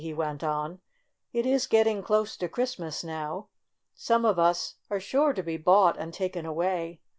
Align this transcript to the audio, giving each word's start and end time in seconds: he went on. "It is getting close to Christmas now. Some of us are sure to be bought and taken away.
he 0.03 0.15
went 0.15 0.43
on. 0.43 0.79
"It 1.31 1.45
is 1.45 1.67
getting 1.67 2.01
close 2.01 2.35
to 2.37 2.49
Christmas 2.49 3.03
now. 3.03 3.49
Some 3.93 4.25
of 4.25 4.39
us 4.39 4.77
are 4.89 4.99
sure 4.99 5.31
to 5.33 5.43
be 5.43 5.57
bought 5.57 5.95
and 5.95 6.11
taken 6.11 6.43
away. 6.43 7.01